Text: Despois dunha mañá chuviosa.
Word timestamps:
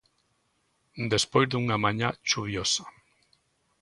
Despois 1.13 1.47
dunha 1.49 1.81
mañá 1.85 2.09
chuviosa. 2.27 2.85